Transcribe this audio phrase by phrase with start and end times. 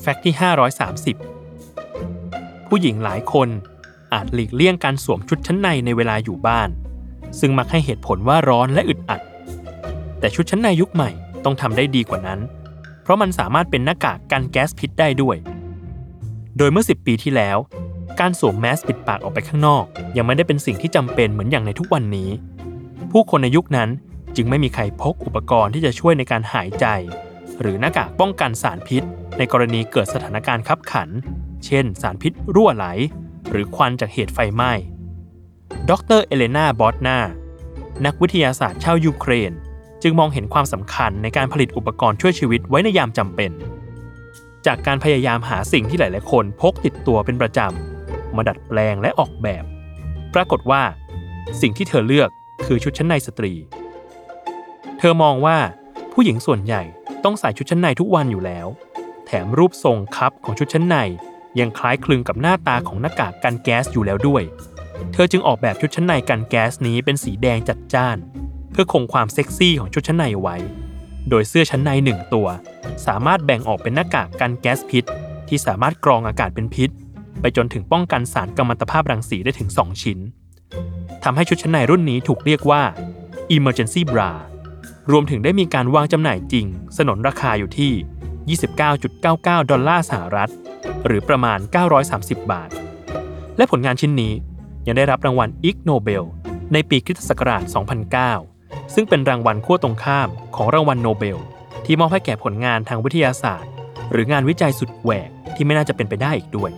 [0.00, 0.34] แฟกต์ที่
[1.50, 3.48] 530 ผู้หญิงหลายคน
[4.12, 6.68] อาจหลีกเลี่ยงการสวมชุดชั้นในในเวลาอยู่บ้าน
[7.40, 9.20] ซึ่งมักให้เหตุผลว่าร้อนและอึดอัด
[10.18, 11.10] แต่ชุดชั้นในยุคใหม่
[11.44, 12.40] ต้องทำได้ดีกว่านั้น
[13.02, 15.36] เพราะมันสามารถเป็นหน้ากากกันแก๊สพิษได้ด้วย
[16.58, 17.58] โดยเมื่อ 10 ปีที่แล้ว
[18.20, 19.84] การสวมแมสปิดปากออกไปข้างนอก
[20.16, 22.30] ยังไม่ได้เป็นสิ่งที่จำเป็นเหมือนอย่างในทุกวันนี้
[23.12, 23.88] ผู้คนในยุคนั้น
[24.36, 26.86] จึงไม่มีใครพกอุปกรณ์ที่จะช่วยในการหายใจ
[27.60, 29.02] หรือหน้ากากป้องกันสารพิษ
[29.38, 31.08] ในกรณีเกิดสถานการณ์ขับขัน
[31.66, 32.86] เช่น สารพิษรั่วไหล
[33.50, 34.72] หรือควันจากเหตุไฟไหม้
[35.90, 37.18] ดรเอเลนาบอตนา
[38.06, 39.52] นักวิทยาศาสตร์ชาวยูเครน
[40.02, 43.50] จึงมองเห็นความสำคัญในการผลิตอุปกรณ์ช่วยชีวิตไว้ในยามจำเป็น
[44.66, 49.64] จากการพยายามหาสิ่งที่หลาย ๆ คนพกติดตัวเป็นประจำ มาดัดแปลงและออกแบบ
[50.34, 50.82] ปรากฏว่า
[51.60, 52.30] สิ่งที่เธอเลือก
[52.66, 53.52] คือชุดชั้นในสตรี
[54.98, 55.56] เธอมองว่า
[56.12, 56.82] ผู้หญิงส่วนใหญ่
[57.24, 58.66] ต้องใส่ชุดชั้นในทุกวันอยู่แล้ว
[59.26, 60.96] แถมรูปทรงคับของชุดชั้นใน
[61.60, 64.42] ยังคล้ายคลึงกับหน้าตาของหน้ากากกันแก๊สอยู่แล้วด้วย
[65.12, 68.16] เธอจึงออกแบบชุดชั้นในกันแก๊สนี้เป็นสีแดงจัดจ้าน
[68.72, 70.56] เพื่อคงความเซ็กซี่ของชุดชั้นในไว้
[71.28, 72.48] โดยเสื้อชั้นในหนึ่งตัว
[73.06, 75.04] สามารถแบ่งออกเป็นหน้ากากกันแก๊สพิษ
[75.48, 76.90] ที่สามารถกรองอากาศเป็นพิษ
[77.40, 80.18] ไปจนถึงป้องกันสารกัมมันตภาพรังสีได้ถึง 2 ชิ้น
[81.24, 82.82] ทำให้ชุดชั้นในรุ่นนี้ถูกเรียกว่า
[83.56, 84.30] Emergency Bra
[85.10, 87.92] รวมถึงได้มีการวางจำหน่ายจริง สนนราคาอยู่ที่
[88.48, 90.50] 29.99 ดอลลาร์สหรัฐ
[91.06, 91.58] หรือประมาณ
[92.04, 92.70] 930 บาท
[93.56, 94.32] และผลงานชิ้นนี้
[94.86, 96.24] ยังได้รับรางวัลอิกโนเบล
[96.72, 97.62] ในปีคริสตศักราช
[98.28, 101.38] 2009 ซึ่งเป็นรางวัลขั้วตรงข้ามของรางวัลโนเบล
[101.84, 103.70] ที่มอบให้แก่ผลงานทางวิทยาศาสตร์
[104.10, 106.70] หรืองานวิจัยสุดแหวกที่ไม่น่าจะเป็นไปได้อีกด้วย